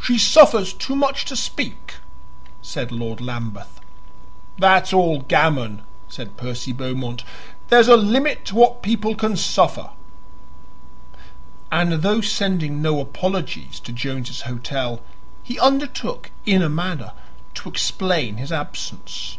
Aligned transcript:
"She 0.00 0.18
suffers 0.18 0.72
too 0.72 0.94
much 0.94 1.24
to 1.24 1.34
speak," 1.34 1.94
said 2.62 2.92
Lord 2.92 3.20
Lambeth. 3.20 3.80
"That's 4.56 4.92
all 4.92 5.22
gammon," 5.22 5.82
said 6.08 6.36
Percy 6.36 6.70
Beaumont; 6.72 7.24
"there's 7.70 7.88
a 7.88 7.96
limit 7.96 8.44
to 8.44 8.54
what 8.54 8.84
people 8.84 9.16
can 9.16 9.36
suffer!" 9.36 9.90
And, 11.72 12.02
though 12.02 12.20
sending 12.20 12.80
no 12.82 13.00
apologies 13.00 13.80
to 13.80 13.90
Jones's 13.92 14.42
Hotel, 14.42 15.00
he 15.42 15.58
undertook 15.58 16.30
in 16.46 16.62
a 16.62 16.68
manner 16.68 17.10
to 17.54 17.68
explain 17.68 18.36
his 18.36 18.52
absence. 18.52 19.38